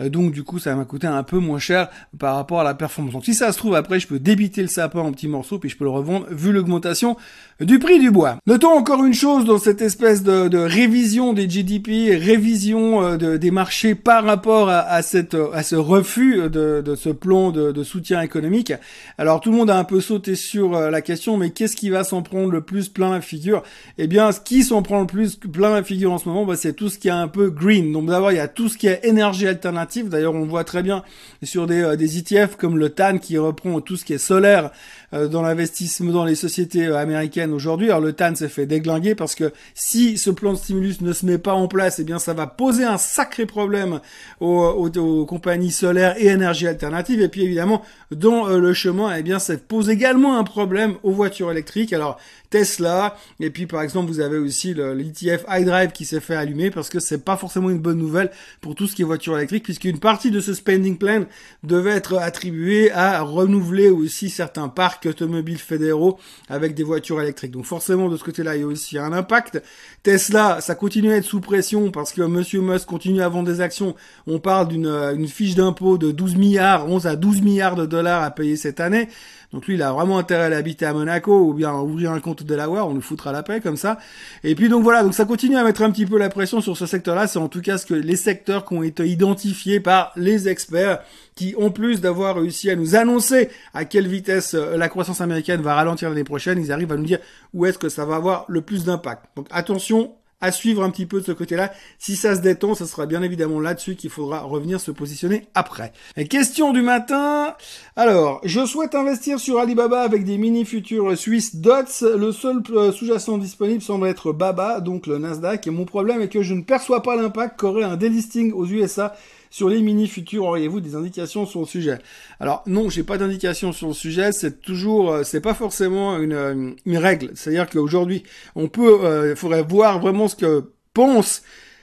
Euh, 0.00 0.08
donc, 0.08 0.32
du 0.32 0.42
coup, 0.42 0.58
ça 0.58 0.74
m'a 0.74 0.84
coûté 0.84 1.06
un 1.06 1.22
peu 1.22 1.38
moins 1.38 1.58
cher 1.58 1.88
par 2.18 2.36
rapport 2.36 2.60
à 2.60 2.64
la 2.64 2.74
performance. 2.74 3.12
Donc, 3.12 3.24
si 3.24 3.34
ça 3.34 3.52
se 3.52 3.58
trouve, 3.58 3.74
après, 3.74 4.00
je 4.00 4.06
peux 4.06 4.18
débiter 4.18 4.62
le 4.62 4.68
sapin 4.68 5.00
en 5.00 5.12
petits 5.12 5.28
morceaux, 5.28 5.58
puis 5.58 5.70
je 5.70 5.76
peux 5.76 5.84
le 5.84 5.90
revendre, 5.90 6.26
vu 6.30 6.52
l'augmentation 6.52 7.16
du 7.60 7.78
prix 7.78 7.98
du 7.98 8.10
bois. 8.10 8.38
Notons 8.46 8.76
encore 8.76 9.04
une 9.04 9.14
chose 9.14 9.44
dans 9.44 9.58
cette 9.58 9.80
espèce 9.80 10.22
de, 10.22 10.48
de 10.48 10.58
révision 10.58 11.32
des 11.32 11.48
GDP, 11.48 12.18
révision 12.20 13.16
de, 13.16 13.36
des 13.36 13.50
marchés 13.50 13.94
par 13.94 14.24
rapport 14.24 14.68
à, 14.68 14.80
à, 14.80 15.02
cette, 15.02 15.36
à 15.52 15.62
ce 15.62 15.76
refus 15.76 16.48
de, 16.50 16.82
de 16.84 16.94
ce 16.94 17.10
plan 17.10 17.50
de, 17.50 17.82
soutien 17.84 18.22
économique. 18.22 18.72
Alors, 19.18 19.40
tout 19.40 19.50
le 19.50 19.56
monde 19.56 19.70
a 19.70 19.78
un 19.78 19.84
peu 19.84 20.00
sauté 20.00 20.34
sur 20.34 20.72
la 20.72 21.02
question 21.02 21.36
mais 21.36 21.50
qu'est-ce 21.50 21.76
qui 21.76 21.90
va 21.90 22.04
s'en 22.04 22.22
prendre 22.22 22.50
le 22.50 22.60
plus 22.60 22.88
plein 22.88 23.12
la 23.12 23.20
figure? 23.20 23.62
Eh 23.98 24.06
bien, 24.06 24.32
ce 24.32 24.40
qui 24.40 24.62
s'en 24.62 24.82
prend 24.82 25.00
le 25.00 25.06
plus 25.06 25.36
plein 25.36 25.74
la 25.74 25.82
figure 25.82 26.12
en 26.12 26.18
ce 26.18 26.28
moment, 26.28 26.44
bah, 26.44 26.56
c'est 26.56 26.72
tout 26.72 26.88
ce 26.88 26.98
qui 26.98 27.08
est 27.08 27.12
un 27.12 27.28
peu 27.28 27.50
green. 27.50 27.92
Donc 27.92 28.06
d'abord, 28.06 28.32
il 28.32 28.36
y 28.36 28.40
a 28.40 28.48
tout 28.48 28.68
ce 28.68 28.78
qui 28.78 28.86
est 28.86 29.00
énergie 29.04 29.46
alternative. 29.46 29.83
D'ailleurs, 30.08 30.34
on 30.34 30.44
voit 30.44 30.64
très 30.64 30.82
bien 30.82 31.02
sur 31.42 31.66
des, 31.66 31.82
euh, 31.82 31.96
des 31.96 32.18
ETF 32.18 32.56
comme 32.56 32.78
le 32.78 32.90
TAN 32.90 33.18
qui 33.18 33.38
reprend 33.38 33.80
tout 33.80 33.96
ce 33.96 34.04
qui 34.04 34.12
est 34.12 34.18
solaire 34.18 34.70
euh, 35.12 35.28
dans 35.28 35.42
l'investissement 35.42 36.12
dans 36.12 36.24
les 36.24 36.34
sociétés 36.34 36.86
euh, 36.86 36.98
américaines 36.98 37.52
aujourd'hui. 37.52 37.88
Alors 37.88 38.00
le 38.00 38.12
TAN 38.12 38.34
s'est 38.34 38.48
fait 38.48 38.66
déglinguer 38.66 39.14
parce 39.14 39.34
que 39.34 39.52
si 39.74 40.18
ce 40.18 40.30
plan 40.30 40.52
de 40.52 40.58
stimulus 40.58 41.00
ne 41.00 41.12
se 41.12 41.24
met 41.26 41.38
pas 41.38 41.54
en 41.54 41.68
place, 41.68 41.98
eh 41.98 42.04
bien 42.04 42.18
ça 42.18 42.34
va 42.34 42.46
poser 42.46 42.84
un 42.84 42.98
sacré 42.98 43.46
problème 43.46 44.00
aux, 44.40 44.90
compagnies 45.26 45.70
solaires 45.70 46.16
et 46.18 46.26
énergie 46.26 46.66
alternative. 46.66 47.20
Et 47.20 47.28
puis 47.28 47.42
évidemment, 47.42 47.82
dans 48.10 48.46
le 48.48 48.74
chemin, 48.74 49.14
eh 49.16 49.22
bien 49.22 49.38
ça 49.38 49.56
pose 49.56 49.88
également 49.90 50.38
un 50.38 50.44
problème 50.44 50.94
aux 51.02 51.12
voitures 51.12 51.50
électriques. 51.50 51.92
Alors 51.92 52.18
Tesla, 52.50 53.16
et 53.40 53.50
puis 53.50 53.66
par 53.66 53.82
exemple 53.82 54.08
vous 54.08 54.20
avez 54.20 54.38
aussi 54.38 54.74
l'ETF 54.74 55.44
iDrive 55.48 55.92
qui 55.92 56.04
s'est 56.04 56.20
fait 56.20 56.36
allumer 56.36 56.70
parce 56.70 56.88
que 56.88 57.00
c'est 57.00 57.24
pas 57.24 57.36
forcément 57.36 57.70
une 57.70 57.78
bonne 57.78 57.98
nouvelle 57.98 58.30
pour 58.60 58.74
tout 58.74 58.86
ce 58.86 58.94
qui 58.94 59.02
est 59.02 59.04
voiture 59.04 59.36
électrique 59.36 59.64
puisqu'une 59.74 59.98
partie 59.98 60.30
de 60.30 60.38
ce 60.38 60.54
spending 60.54 60.96
plan 60.98 61.24
devait 61.64 61.90
être 61.90 62.16
attribuée 62.18 62.92
à 62.92 63.22
renouveler 63.22 63.88
aussi 63.88 64.30
certains 64.30 64.68
parcs 64.68 65.04
automobiles 65.06 65.58
fédéraux 65.58 66.16
avec 66.48 66.76
des 66.76 66.84
voitures 66.84 67.20
électriques. 67.20 67.50
Donc 67.50 67.64
forcément 67.64 68.08
de 68.08 68.16
ce 68.16 68.22
côté-là 68.22 68.54
il 68.54 68.60
y 68.60 68.62
a 68.62 68.68
aussi 68.68 68.98
un 68.98 69.12
impact. 69.12 69.60
Tesla, 70.04 70.60
ça 70.60 70.76
continue 70.76 71.10
à 71.10 71.16
être 71.16 71.24
sous 71.24 71.40
pression 71.40 71.90
parce 71.90 72.12
que 72.12 72.22
Monsieur 72.22 72.60
Musk 72.60 72.86
continue 72.86 73.20
à 73.20 73.28
vendre 73.28 73.48
des 73.48 73.60
actions. 73.60 73.96
On 74.28 74.38
parle 74.38 74.68
d'une 74.68 75.26
fiche 75.26 75.56
d'impôt 75.56 75.98
de 75.98 76.12
12 76.12 76.36
milliards, 76.36 76.88
11 76.88 77.08
à 77.08 77.16
12 77.16 77.42
milliards 77.42 77.74
de 77.74 77.86
dollars 77.86 78.22
à 78.22 78.30
payer 78.30 78.54
cette 78.54 78.78
année. 78.78 79.08
Donc 79.54 79.68
lui, 79.68 79.74
il 79.74 79.82
a 79.82 79.92
vraiment 79.92 80.18
intérêt 80.18 80.52
à 80.52 80.56
habiter 80.56 80.84
à 80.84 80.92
Monaco 80.92 81.48
ou 81.48 81.54
bien 81.54 81.72
ouvrir 81.74 82.10
un 82.10 82.18
compte 82.18 82.42
Delaware, 82.42 82.88
on 82.88 82.94
le 82.94 83.00
foutra 83.00 83.30
la 83.30 83.44
paix 83.44 83.60
comme 83.60 83.76
ça. 83.76 83.98
Et 84.42 84.56
puis 84.56 84.68
donc 84.68 84.82
voilà, 84.82 85.04
donc 85.04 85.14
ça 85.14 85.26
continue 85.26 85.56
à 85.56 85.62
mettre 85.62 85.82
un 85.82 85.92
petit 85.92 86.06
peu 86.06 86.18
la 86.18 86.28
pression 86.28 86.60
sur 86.60 86.76
ce 86.76 86.86
secteur-là. 86.86 87.28
C'est 87.28 87.38
en 87.38 87.48
tout 87.48 87.60
cas 87.60 87.78
ce 87.78 87.86
que 87.86 87.94
les 87.94 88.16
secteurs 88.16 88.64
qui 88.64 88.74
ont 88.74 88.82
été 88.82 89.06
identifiés 89.06 89.63
par 89.80 90.12
les 90.16 90.48
experts, 90.48 91.00
qui 91.34 91.54
en 91.56 91.70
plus 91.70 92.00
d'avoir 92.00 92.36
réussi 92.36 92.70
à 92.70 92.76
nous 92.76 92.94
annoncer 92.94 93.48
à 93.72 93.84
quelle 93.84 94.06
vitesse 94.06 94.54
euh, 94.54 94.76
la 94.76 94.88
croissance 94.88 95.20
américaine 95.20 95.62
va 95.62 95.74
ralentir 95.74 96.08
l'année 96.08 96.24
prochaine, 96.24 96.58
ils 96.58 96.72
arrivent 96.72 96.92
à 96.92 96.96
nous 96.96 97.04
dire 97.04 97.18
où 97.52 97.66
est-ce 97.66 97.78
que 97.78 97.88
ça 97.88 98.04
va 98.04 98.16
avoir 98.16 98.44
le 98.48 98.60
plus 98.60 98.84
d'impact. 98.84 99.24
Donc 99.36 99.46
attention, 99.50 100.12
à 100.44 100.52
suivre 100.52 100.84
un 100.84 100.90
petit 100.90 101.06
peu 101.06 101.20
de 101.20 101.24
ce 101.24 101.32
côté-là. 101.32 101.72
Si 101.98 102.16
ça 102.16 102.36
se 102.36 102.42
détend, 102.42 102.74
ce 102.74 102.84
sera 102.84 103.06
bien 103.06 103.22
évidemment 103.22 103.60
là-dessus 103.60 103.96
qu'il 103.96 104.10
faudra 104.10 104.40
revenir 104.40 104.78
se 104.78 104.90
positionner 104.90 105.46
après. 105.54 105.92
question 106.28 106.72
du 106.74 106.82
matin. 106.82 107.54
Alors, 107.96 108.42
je 108.44 108.66
souhaite 108.66 108.94
investir 108.94 109.40
sur 109.40 109.58
Alibaba 109.58 110.02
avec 110.02 110.24
des 110.24 110.36
mini 110.36 110.66
futurs 110.66 111.16
suisses 111.16 111.56
DOTS. 111.56 112.02
Le 112.18 112.30
seul 112.30 112.62
euh, 112.72 112.92
sous-jacent 112.92 113.38
disponible 113.38 113.80
semble 113.80 114.06
être 114.06 114.32
BABA, 114.32 114.80
donc 114.80 115.06
le 115.06 115.16
Nasdaq. 115.16 115.66
Et 115.66 115.70
mon 115.70 115.86
problème 115.86 116.20
est 116.20 116.28
que 116.28 116.42
je 116.42 116.52
ne 116.52 116.62
perçois 116.62 117.02
pas 117.02 117.16
l'impact 117.16 117.58
qu'aurait 117.58 117.84
un 117.84 117.96
delisting 117.96 118.52
aux 118.52 118.66
USA 118.66 119.14
sur 119.54 119.68
les 119.68 119.82
mini 119.82 120.08
futurs, 120.08 120.46
auriez-vous 120.46 120.80
des 120.80 120.96
indications 120.96 121.46
sur 121.46 121.60
le 121.60 121.66
sujet? 121.66 121.98
Alors 122.40 122.64
non, 122.66 122.90
j'ai 122.90 123.04
pas 123.04 123.18
d'indication 123.18 123.70
sur 123.70 123.86
le 123.86 123.94
sujet. 123.94 124.32
C'est 124.32 124.60
toujours, 124.60 125.12
euh, 125.12 125.22
c'est 125.22 125.40
pas 125.40 125.54
forcément 125.54 126.18
une, 126.18 126.32
euh, 126.32 126.72
une 126.84 126.98
règle. 126.98 127.30
C'est-à-dire 127.34 127.70
qu'aujourd'hui, 127.70 128.24
on 128.56 128.66
peut, 128.66 128.98
il 129.00 129.06
euh, 129.06 129.36
faudrait 129.36 129.62
voir 129.62 130.00
vraiment 130.00 130.26
ce 130.26 130.34
que 130.34 130.64
pense 130.92 131.42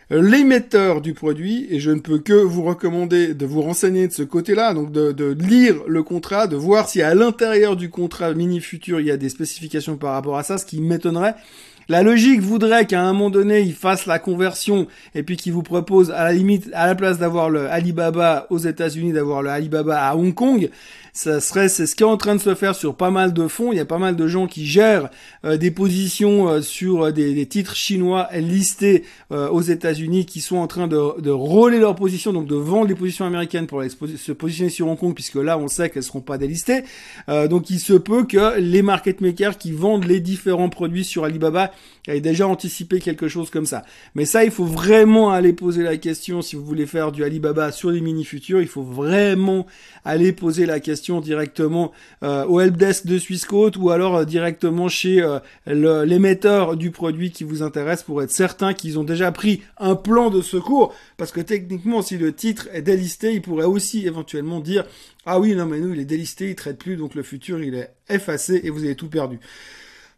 l'émetteur 0.10 1.00
du 1.00 1.14
produit 1.14 1.66
et 1.70 1.80
je 1.80 1.92
ne 1.92 2.02
peux 2.02 2.20
que 2.20 2.34
vous 2.34 2.64
recommander 2.64 3.34
de 3.34 3.46
vous 3.46 3.62
renseigner 3.62 4.10
de 4.10 4.12
ce 4.12 4.24
côté-là, 4.24 4.74
donc 4.74 4.92
de, 4.92 5.14
de, 5.14 5.32
lire 5.32 5.78
le 5.88 6.04
contrat, 6.04 6.48
de 6.48 6.58
voir 6.58 6.90
si 6.90 7.02
à 7.02 7.16
l'intérieur 7.16 7.78
du 7.78 7.90
contrat 7.90 8.34
mini 8.34 8.60
futur 8.60 9.00
il 9.00 9.06
y 9.06 9.12
a 9.12 9.16
des 9.16 9.30
spécifications 9.30 9.96
par 9.96 10.12
rapport 10.12 10.38
à 10.38 10.44
ça, 10.44 10.58
ce 10.58 10.66
qui 10.66 10.82
m'étonnerait 10.82 11.36
la 11.90 12.04
logique 12.04 12.42
voudrait 12.42 12.86
qu'à 12.86 13.02
un 13.02 13.14
moment 13.14 13.30
donné, 13.30 13.62
il 13.62 13.74
fasse 13.74 14.06
la 14.06 14.20
conversion 14.20 14.88
et 15.16 15.24
puis 15.24 15.38
qu'il 15.38 15.54
vous 15.54 15.64
propose 15.64 16.12
à 16.12 16.24
la 16.24 16.34
limite, 16.34 16.70
à 16.74 16.88
la 16.88 16.96
place 16.96 17.18
d'avoir 17.18 17.50
le 17.50 17.70
Alibaba 17.70 18.48
aux 18.50 18.58
États-Unis, 18.58 19.14
d'avoir 19.14 19.42
le 19.42 19.50
Alibaba 19.50 20.08
à 20.08 20.16
Hong 20.16 20.34
Kong 20.34 20.70
ça 21.14 21.42
serait 21.42 21.68
c'est 21.68 21.86
ce 21.88 21.96
qui 21.96 22.04
est 22.04 22.08
en 22.08 22.18
train 22.18 22.36
de 22.36 22.42
se 22.42 22.56
faire 22.56 22.74
sur 22.76 22.96
pas 22.96 23.12
mal 23.12 23.34
de 23.34 23.48
fonds. 23.48 23.72
Il 23.72 23.78
y 23.78 23.82
a 23.82 23.86
pas 23.86 23.98
mal 23.98 24.16
de 24.16 24.28
gens 24.28 24.48
qui 24.48 24.66
gèrent 24.66 25.10
euh, 25.44 25.58
des 25.58 25.72
positions 25.72 26.48
euh, 26.48 26.62
sur 26.62 27.06
euh, 27.06 27.12
des, 27.12 27.46
titres 27.46 27.76
chinois 27.76 28.30
listés 28.34 29.04
aux 29.30 29.62
États-Unis, 29.62 30.26
qui 30.26 30.42
sont 30.42 30.58
en 30.58 30.68
train 30.68 30.88
de, 30.88 31.20
de 31.20 31.32
rouler 31.32 31.80
leurs 31.80 31.96
positions, 31.96 32.34
donc 32.34 32.48
de 32.48 32.56
vendre 32.56 32.88
les 32.88 32.96
positions 32.96 33.26
américaines 33.26 33.66
pour 33.66 33.84
se 33.84 34.32
positionner 34.32 34.70
sur 34.70 34.88
Hong 34.88 34.98
Kong, 34.98 35.14
puisque 35.14 35.36
là 35.36 35.58
on 35.58 35.68
sait 35.68 35.90
qu'elles 35.90 36.04
seront 36.04 36.22
pas 36.22 36.38
délistées. 36.38 36.84
donc 37.50 37.70
il 37.70 37.80
se 37.80 37.94
peut 37.94 38.26
que 38.26 38.60
les 38.60 38.82
market 38.82 39.22
makers 39.22 39.58
qui 39.58 39.72
vendent 39.72 40.06
les 40.06 40.20
différents 40.20 40.70
produits 40.70 41.04
sur 41.04 41.24
Alibaba 41.24 41.71
aient 42.08 42.22
déjà 42.22 42.48
anticipé 42.48 43.00
quelque 43.00 43.28
chose 43.28 43.50
comme 43.50 43.66
ça. 43.66 43.84
Mais 44.16 44.26
ça, 44.26 44.44
il 44.44 44.52
faut 44.52 44.66
vraiment 44.66 45.32
aller 45.32 45.54
poser 45.54 45.84
la 45.84 45.98
question 45.98 46.42
si 46.42 46.56
vous 46.56 46.66
voulez 46.66 46.86
faire 46.86 47.12
du 47.12 47.24
Alibaba 47.24 47.72
sur 47.72 47.92
les 47.92 48.02
mini 48.02 48.24
futurs. 48.24 48.62
Il 48.62 48.68
faut 48.68 48.84
vraiment 48.84 49.66
aller 50.06 50.34
poser 50.34 50.66
la 50.66 50.80
question 50.80 51.22
directement 51.22 51.92
euh, 52.24 52.46
au 52.46 52.60
helpdesk 52.60 53.06
de 53.06 53.20
Swissquote 53.20 53.78
ou 53.78 53.90
alors 53.90 54.18
euh, 54.18 54.26
directement 54.26 54.90
chez 54.90 55.22
euh, 55.22 55.40
l'émetteur 55.66 56.78
du 56.78 56.92
produit 56.92 57.32
qui 57.32 57.44
vous 57.44 57.64
intéresse 57.64 58.04
pour 58.04 58.22
être 58.22 58.32
certain 58.32 58.74
qu'ils 58.74 59.00
ont 59.00 59.04
déjà 59.04 59.32
pris 59.32 59.62
un 59.78 59.96
plan 59.96 60.30
de 60.30 60.42
secours 60.42 60.94
parce 61.18 61.32
que 61.32 61.42
techniquement 61.42 62.02
si 62.02 62.18
le 62.18 62.34
titre 62.34 62.68
est 62.74 62.82
délisté, 62.82 63.34
il 63.34 63.42
pourrait 63.42 63.66
aussi 63.66 64.06
éventuellement 64.08 64.60
dire 64.60 64.86
ah 65.26 65.40
oui 65.40 65.56
non 65.56 65.66
mais 65.66 65.80
nous 65.80 65.94
il 65.94 66.00
est 66.00 66.06
délisté, 66.06 66.50
il 66.50 66.56
traite 66.56 66.78
plus 66.78 66.96
donc 66.96 67.16
le 67.16 67.24
futur 67.24 67.62
il 67.62 67.76
est 67.76 67.92
effacé 68.10 68.62
et 68.64 68.70
vous 68.70 68.84
avez 68.84 68.96
tout 68.96 69.10
perdu. 69.10 69.40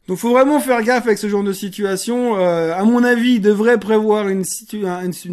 Donc 0.07 0.17
faut 0.17 0.31
vraiment 0.31 0.59
faire 0.59 0.83
gaffe 0.83 1.05
avec 1.05 1.17
ce 1.17 1.29
genre 1.29 1.43
de 1.43 1.53
situation. 1.53 2.37
Euh, 2.37 2.73
à 2.73 2.83
mon 2.83 3.05
avis, 3.05 3.35
il 3.35 3.41
devrait 3.41 3.79
prévoir 3.79 4.27
une, 4.27 4.43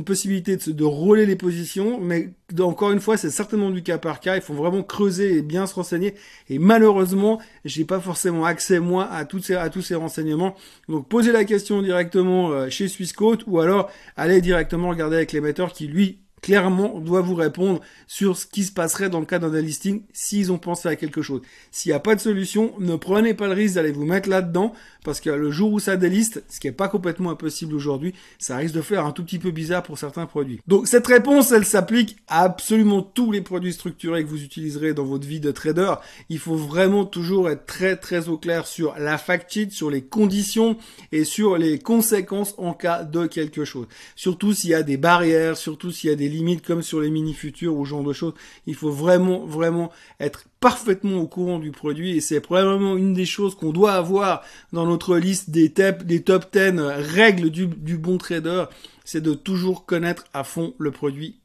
possibilité 0.04 0.56
de, 0.56 0.70
de 0.70 0.84
rouler 0.84 1.26
les 1.26 1.34
positions, 1.34 1.98
mais 2.00 2.28
encore 2.60 2.92
une 2.92 3.00
fois, 3.00 3.16
c'est 3.16 3.30
certainement 3.30 3.70
du 3.70 3.82
cas 3.82 3.98
par 3.98 4.20
cas. 4.20 4.36
Il 4.36 4.42
faut 4.42 4.54
vraiment 4.54 4.84
creuser 4.84 5.38
et 5.38 5.42
bien 5.42 5.66
se 5.66 5.74
renseigner. 5.74 6.14
Et 6.48 6.60
malheureusement, 6.60 7.40
j'ai 7.64 7.84
pas 7.84 7.98
forcément 7.98 8.44
accès 8.44 8.78
moi 8.78 9.08
à, 9.10 9.18
à 9.18 9.24
tous 9.24 9.82
ces 9.82 9.94
renseignements. 9.96 10.54
Donc 10.88 11.08
posez 11.08 11.32
la 11.32 11.44
question 11.44 11.82
directement 11.82 12.52
euh, 12.52 12.70
chez 12.70 12.86
Swissquote 12.86 13.42
ou 13.48 13.58
alors 13.58 13.90
allez 14.16 14.40
directement 14.40 14.90
regarder 14.90 15.16
avec 15.16 15.32
l'émetteur 15.32 15.72
qui 15.72 15.88
lui 15.88 16.20
clairement, 16.40 16.96
on 16.96 17.00
doit 17.00 17.20
vous 17.20 17.34
répondre 17.34 17.80
sur 18.06 18.36
ce 18.36 18.46
qui 18.46 18.64
se 18.64 18.72
passerait 18.72 19.10
dans 19.10 19.20
le 19.20 19.26
cas 19.26 19.38
d'un 19.38 19.50
delisting 19.50 20.02
s'ils 20.12 20.52
ont 20.52 20.58
pensé 20.58 20.88
à 20.88 20.96
quelque 20.96 21.22
chose. 21.22 21.42
S'il 21.70 21.90
n'y 21.90 21.96
a 21.96 22.00
pas 22.00 22.14
de 22.14 22.20
solution, 22.20 22.72
ne 22.78 22.96
prenez 22.96 23.34
pas 23.34 23.46
le 23.46 23.54
risque 23.54 23.74
d'aller 23.74 23.92
vous 23.92 24.06
mettre 24.06 24.28
là-dedans, 24.28 24.72
parce 25.04 25.20
que 25.20 25.30
le 25.30 25.50
jour 25.50 25.72
où 25.72 25.80
ça 25.80 25.96
déliste, 25.96 26.42
ce 26.48 26.60
qui 26.60 26.66
n'est 26.66 26.72
pas 26.72 26.88
complètement 26.88 27.30
impossible 27.30 27.74
aujourd'hui, 27.74 28.14
ça 28.38 28.56
risque 28.56 28.74
de 28.74 28.82
faire 28.82 29.04
un 29.04 29.12
tout 29.12 29.24
petit 29.24 29.38
peu 29.38 29.50
bizarre 29.50 29.82
pour 29.82 29.98
certains 29.98 30.26
produits. 30.26 30.60
Donc 30.66 30.86
cette 30.86 31.06
réponse, 31.06 31.52
elle 31.52 31.64
s'applique 31.64 32.16
à 32.28 32.42
absolument 32.42 33.02
tous 33.02 33.32
les 33.32 33.40
produits 33.40 33.72
structurés 33.72 34.24
que 34.24 34.28
vous 34.28 34.42
utiliserez 34.42 34.94
dans 34.94 35.04
votre 35.04 35.26
vie 35.26 35.40
de 35.40 35.50
trader. 35.50 35.94
Il 36.28 36.38
faut 36.38 36.56
vraiment 36.56 37.04
toujours 37.04 37.50
être 37.50 37.66
très 37.66 37.96
très 37.96 38.28
au 38.28 38.38
clair 38.38 38.66
sur 38.66 38.94
la 38.98 39.18
fact 39.18 39.40
sur 39.70 39.90
les 39.90 40.02
conditions 40.02 40.76
et 41.12 41.24
sur 41.24 41.58
les 41.58 41.78
conséquences 41.78 42.54
en 42.56 42.72
cas 42.72 43.02
de 43.02 43.26
quelque 43.26 43.64
chose. 43.64 43.86
Surtout 44.14 44.52
s'il 44.52 44.70
y 44.70 44.74
a 44.74 44.82
des 44.82 44.96
barrières, 44.96 45.56
surtout 45.56 45.90
s'il 45.90 46.10
y 46.10 46.12
a 46.12 46.16
des 46.16 46.28
limites 46.30 46.64
comme 46.64 46.82
sur 46.82 47.00
les 47.00 47.10
mini 47.10 47.34
futurs 47.34 47.76
ou 47.76 47.84
genre 47.84 48.04
de 48.04 48.12
choses. 48.12 48.34
Il 48.66 48.74
faut 48.74 48.90
vraiment, 48.90 49.44
vraiment 49.44 49.90
être 50.18 50.44
parfaitement 50.60 51.18
au 51.18 51.26
courant 51.26 51.58
du 51.58 51.70
produit 51.70 52.16
et 52.16 52.20
c'est 52.20 52.40
probablement 52.40 52.96
une 52.96 53.12
des 53.12 53.26
choses 53.26 53.54
qu'on 53.54 53.72
doit 53.72 53.92
avoir 53.92 54.42
dans 54.72 54.86
notre 54.86 55.16
liste 55.16 55.50
des, 55.50 55.70
top, 55.70 56.04
des 56.04 56.22
top 56.22 56.46
10 56.52 56.80
règles 56.80 57.50
du 57.50 57.98
bon 57.98 58.18
trader, 58.18 58.64
c'est 59.04 59.20
de 59.20 59.34
toujours 59.34 59.84
connaître 59.84 60.24
à 60.32 60.44
fond 60.44 60.74
le 60.78 60.90
produit 60.90 61.40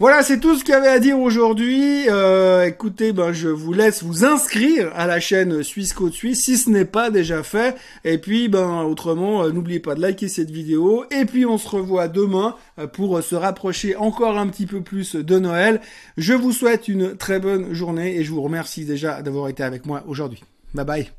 voilà, 0.00 0.22
c'est 0.24 0.40
tout 0.40 0.56
ce 0.56 0.64
qu'il 0.64 0.74
y 0.74 0.76
avait 0.76 0.88
à 0.88 0.98
dire 0.98 1.18
aujourd'hui. 1.18 2.08
Euh, 2.08 2.64
écoutez, 2.64 3.12
ben, 3.12 3.32
je 3.32 3.48
vous 3.48 3.72
laisse 3.72 4.02
vous 4.02 4.24
inscrire 4.24 4.90
à 4.96 5.06
la 5.06 5.20
chaîne 5.20 5.62
Suisse 5.62 5.92
Côte 5.92 6.12
Suisse 6.12 6.42
si 6.42 6.56
ce 6.56 6.68
n'est 6.70 6.84
pas 6.84 7.10
déjà 7.10 7.44
fait. 7.44 7.76
Et 8.04 8.18
puis, 8.18 8.48
ben, 8.48 8.82
autrement, 8.82 9.44
euh, 9.44 9.52
n'oubliez 9.52 9.78
pas 9.78 9.94
de 9.94 10.00
liker 10.00 10.26
cette 10.28 10.50
vidéo. 10.50 11.04
Et 11.12 11.24
puis, 11.24 11.46
on 11.46 11.56
se 11.56 11.68
revoit 11.68 12.08
demain 12.08 12.56
euh, 12.80 12.88
pour 12.88 13.22
se 13.22 13.36
rapprocher 13.36 13.94
encore 13.94 14.38
un 14.38 14.48
petit 14.48 14.66
peu 14.66 14.80
plus 14.80 15.14
de 15.14 15.38
Noël. 15.38 15.80
Je 16.16 16.34
vous 16.34 16.52
souhaite 16.52 16.88
une 16.88 17.16
très 17.16 17.38
bonne 17.38 17.72
journée 17.74 18.16
et 18.16 18.24
je 18.24 18.32
vous 18.32 18.42
remercie 18.42 18.84
déjà 18.84 19.22
d'avoir 19.22 19.48
été 19.48 19.62
avec 19.62 19.86
moi 19.86 20.02
aujourd'hui. 20.06 20.42
Bye 20.74 20.84
bye. 20.84 21.17